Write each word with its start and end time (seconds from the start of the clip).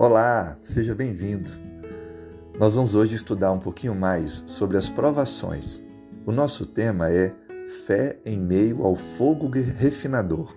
Olá, 0.00 0.56
seja 0.62 0.94
bem-vindo. 0.94 1.50
Nós 2.56 2.76
vamos 2.76 2.94
hoje 2.94 3.16
estudar 3.16 3.50
um 3.50 3.58
pouquinho 3.58 3.96
mais 3.96 4.44
sobre 4.46 4.76
as 4.76 4.88
provações. 4.88 5.84
O 6.24 6.30
nosso 6.30 6.64
tema 6.64 7.10
é 7.10 7.34
Fé 7.84 8.16
em 8.24 8.38
meio 8.38 8.84
ao 8.84 8.94
fogo 8.94 9.48
refinador. 9.48 10.56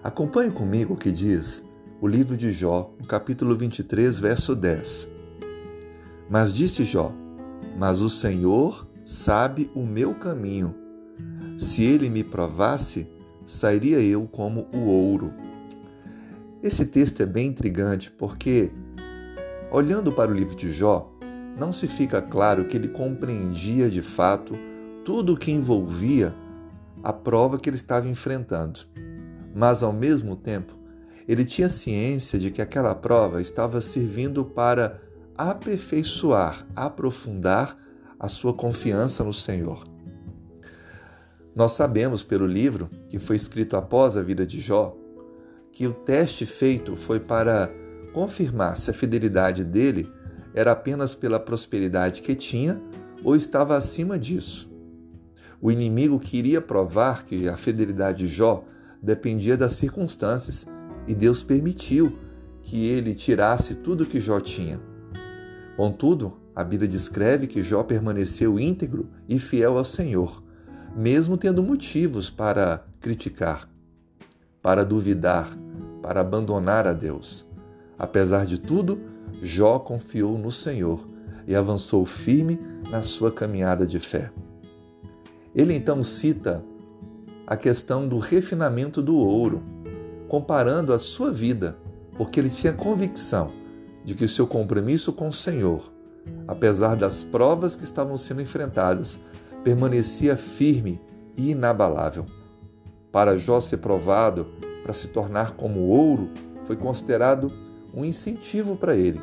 Acompanhe 0.00 0.52
comigo 0.52 0.94
o 0.94 0.96
que 0.96 1.10
diz 1.10 1.68
o 2.00 2.06
livro 2.06 2.36
de 2.36 2.52
Jó, 2.52 2.94
no 3.00 3.04
capítulo 3.04 3.56
23, 3.56 4.20
verso 4.20 4.54
10. 4.54 5.10
Mas 6.30 6.54
disse 6.54 6.84
Jó: 6.84 7.12
Mas 7.76 8.00
o 8.00 8.08
Senhor 8.08 8.88
sabe 9.04 9.72
o 9.74 9.84
meu 9.84 10.14
caminho. 10.14 10.72
Se 11.58 11.82
ele 11.82 12.08
me 12.08 12.22
provasse, 12.22 13.10
sairia 13.44 13.98
eu 13.98 14.28
como 14.28 14.68
o 14.72 14.82
ouro. 14.88 15.34
Esse 16.62 16.86
texto 16.86 17.20
é 17.20 17.26
bem 17.26 17.48
intrigante 17.48 18.08
porque, 18.08 18.70
olhando 19.72 20.12
para 20.12 20.30
o 20.30 20.34
livro 20.34 20.54
de 20.54 20.72
Jó, 20.72 21.12
não 21.58 21.72
se 21.72 21.88
fica 21.88 22.22
claro 22.22 22.66
que 22.66 22.76
ele 22.76 22.86
compreendia 22.86 23.90
de 23.90 24.00
fato 24.00 24.54
tudo 25.04 25.32
o 25.32 25.36
que 25.36 25.50
envolvia 25.50 26.32
a 27.02 27.12
prova 27.12 27.58
que 27.58 27.68
ele 27.68 27.76
estava 27.76 28.08
enfrentando. 28.08 28.80
Mas, 29.52 29.82
ao 29.82 29.92
mesmo 29.92 30.36
tempo, 30.36 30.78
ele 31.26 31.44
tinha 31.44 31.68
ciência 31.68 32.38
de 32.38 32.50
que 32.52 32.62
aquela 32.62 32.94
prova 32.94 33.42
estava 33.42 33.80
servindo 33.80 34.44
para 34.44 35.00
aperfeiçoar, 35.36 36.64
aprofundar 36.76 37.76
a 38.20 38.28
sua 38.28 38.54
confiança 38.54 39.24
no 39.24 39.34
Senhor. 39.34 39.84
Nós 41.56 41.72
sabemos 41.72 42.22
pelo 42.22 42.46
livro, 42.46 42.88
que 43.08 43.18
foi 43.18 43.34
escrito 43.34 43.76
após 43.76 44.16
a 44.16 44.22
vida 44.22 44.46
de 44.46 44.60
Jó, 44.60 44.96
que 45.72 45.86
o 45.86 45.92
teste 45.92 46.44
feito 46.44 46.94
foi 46.94 47.18
para 47.18 47.70
confirmar 48.12 48.76
se 48.76 48.90
a 48.90 48.94
fidelidade 48.94 49.64
dele 49.64 50.12
era 50.54 50.72
apenas 50.72 51.14
pela 51.14 51.40
prosperidade 51.40 52.20
que 52.20 52.34
tinha 52.34 52.80
ou 53.24 53.34
estava 53.34 53.76
acima 53.76 54.18
disso. 54.18 54.70
O 55.60 55.70
inimigo 55.70 56.20
queria 56.20 56.60
provar 56.60 57.24
que 57.24 57.48
a 57.48 57.56
fidelidade 57.56 58.26
de 58.26 58.28
Jó 58.28 58.64
dependia 59.02 59.56
das 59.56 59.72
circunstâncias 59.72 60.66
e 61.08 61.14
Deus 61.14 61.42
permitiu 61.42 62.12
que 62.62 62.86
ele 62.86 63.14
tirasse 63.14 63.76
tudo 63.76 64.04
que 64.04 64.20
Jó 64.20 64.40
tinha. 64.40 64.78
Contudo, 65.76 66.36
a 66.54 66.62
Bíblia 66.62 66.88
descreve 66.88 67.46
que 67.46 67.62
Jó 67.62 67.82
permaneceu 67.82 68.60
íntegro 68.60 69.08
e 69.26 69.38
fiel 69.38 69.78
ao 69.78 69.84
Senhor, 69.84 70.42
mesmo 70.94 71.38
tendo 71.38 71.62
motivos 71.62 72.28
para 72.28 72.84
criticar 73.00 73.71
para 74.62 74.84
duvidar, 74.84 75.50
para 76.00 76.20
abandonar 76.20 76.86
a 76.86 76.92
Deus. 76.92 77.44
Apesar 77.98 78.46
de 78.46 78.58
tudo, 78.58 79.00
Jó 79.42 79.78
confiou 79.78 80.38
no 80.38 80.52
Senhor 80.52 81.06
e 81.46 81.54
avançou 81.54 82.06
firme 82.06 82.58
na 82.90 83.02
sua 83.02 83.32
caminhada 83.32 83.86
de 83.86 83.98
fé. 83.98 84.30
Ele 85.54 85.74
então 85.74 86.02
cita 86.04 86.64
a 87.46 87.56
questão 87.56 88.08
do 88.08 88.18
refinamento 88.18 89.02
do 89.02 89.16
ouro, 89.16 89.62
comparando 90.28 90.92
a 90.92 90.98
sua 90.98 91.32
vida, 91.32 91.76
porque 92.16 92.40
ele 92.40 92.50
tinha 92.50 92.72
convicção 92.72 93.50
de 94.04 94.14
que 94.14 94.24
o 94.24 94.28
seu 94.28 94.46
compromisso 94.46 95.12
com 95.12 95.28
o 95.28 95.32
Senhor, 95.32 95.92
apesar 96.46 96.96
das 96.96 97.22
provas 97.22 97.76
que 97.76 97.84
estavam 97.84 98.16
sendo 98.16 98.40
enfrentadas, 98.40 99.20
permanecia 99.62 100.36
firme 100.36 101.00
e 101.36 101.50
inabalável. 101.50 102.26
Para 103.12 103.36
Jó 103.36 103.60
ser 103.60 103.76
provado, 103.76 104.46
para 104.82 104.94
se 104.94 105.08
tornar 105.08 105.52
como 105.52 105.80
ouro, 105.80 106.30
foi 106.64 106.76
considerado 106.76 107.52
um 107.92 108.02
incentivo 108.02 108.74
para 108.74 108.96
ele, 108.96 109.20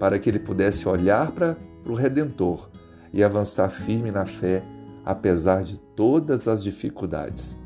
para 0.00 0.18
que 0.18 0.28
ele 0.28 0.40
pudesse 0.40 0.88
olhar 0.88 1.30
para 1.30 1.56
o 1.86 1.94
Redentor 1.94 2.68
e 3.12 3.22
avançar 3.22 3.70
firme 3.70 4.10
na 4.10 4.26
fé, 4.26 4.64
apesar 5.04 5.62
de 5.62 5.78
todas 5.78 6.48
as 6.48 6.60
dificuldades. 6.60 7.56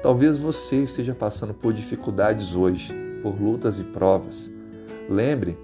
Talvez 0.00 0.38
você 0.38 0.84
esteja 0.84 1.12
passando 1.12 1.52
por 1.52 1.72
dificuldades 1.72 2.54
hoje, 2.54 2.94
por 3.20 3.40
lutas 3.40 3.80
e 3.80 3.84
provas. 3.84 4.48
Lembre, 5.10 5.58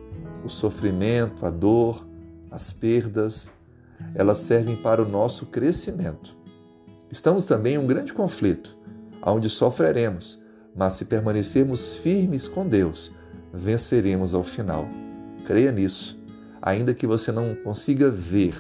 o 0.45 0.49
sofrimento, 0.49 1.47
a 1.47 1.51
dor, 1.51 2.05
as 2.51 2.73
perdas, 2.73 3.49
elas 4.13 4.39
servem 4.39 4.75
para 4.75 5.03
o 5.03 5.09
nosso 5.09 5.47
crescimento. 5.47 6.37
Estamos 7.11 7.45
também 7.45 7.75
em 7.75 7.79
um 7.79 7.87
grande 7.87 8.13
conflito 8.13 8.78
onde 9.31 9.49
sofreremos, 9.49 10.43
mas 10.75 10.95
se 10.95 11.05
permanecermos 11.05 11.97
firmes 11.97 12.47
com 12.47 12.67
Deus, 12.67 13.13
venceremos 13.53 14.35
ao 14.35 14.45
final. 14.45 14.87
Creia 15.47 15.73
nisso, 15.73 16.21
ainda 16.61 16.95
que 16.95 17.07
você 17.07 17.33
não 17.33 17.55
consiga 17.55 18.11
ver, 18.11 18.55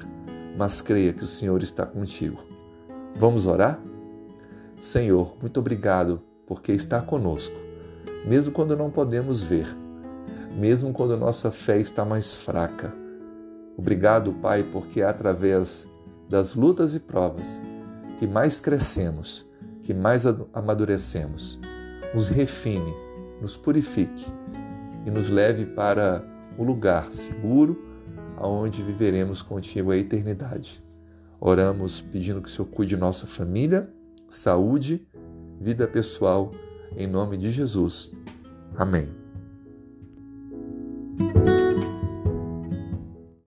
mas 0.56 0.80
creia 0.80 1.12
que 1.12 1.24
o 1.24 1.28
Senhor 1.28 1.62
está 1.62 1.86
contigo. 1.86 2.42
Vamos 3.14 3.46
orar? 3.46 3.80
Senhor, 4.80 5.36
muito 5.40 5.60
obrigado 5.60 6.22
porque 6.46 6.72
está 6.72 7.00
conosco, 7.00 7.56
mesmo 8.24 8.52
quando 8.52 8.76
não 8.76 8.90
podemos 8.90 9.42
ver, 9.42 9.66
mesmo 10.56 10.92
quando 10.92 11.16
nossa 11.16 11.50
fé 11.50 11.78
está 11.78 12.04
mais 12.04 12.34
fraca. 12.34 12.92
Obrigado, 13.76 14.32
Pai, 14.32 14.64
porque 14.64 15.00
é 15.00 15.04
através 15.04 15.88
das 16.28 16.54
lutas 16.54 16.94
e 16.94 17.00
provas 17.00 17.60
que 18.18 18.26
mais 18.26 18.60
crescemos 18.60 19.46
que 19.88 19.94
mais 19.94 20.26
amadurecemos, 20.52 21.58
nos 22.12 22.28
refine, 22.28 22.92
nos 23.40 23.56
purifique 23.56 24.26
e 25.06 25.10
nos 25.10 25.30
leve 25.30 25.64
para 25.64 26.22
o 26.58 26.62
lugar 26.62 27.10
seguro 27.10 27.82
aonde 28.36 28.82
viveremos 28.82 29.40
contigo 29.40 29.90
a 29.90 29.96
eternidade. 29.96 30.84
Oramos 31.40 32.02
pedindo 32.02 32.42
que 32.42 32.50
o 32.50 32.52
Senhor 32.52 32.68
cuide 32.68 32.96
de 32.96 33.00
nossa 33.00 33.26
família, 33.26 33.88
saúde, 34.28 35.08
vida 35.58 35.86
pessoal, 35.86 36.50
em 36.94 37.06
nome 37.06 37.38
de 37.38 37.50
Jesus. 37.50 38.12
Amém. 38.76 39.27